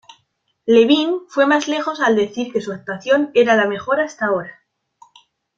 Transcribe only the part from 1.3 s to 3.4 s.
más lejos al decir que su actuación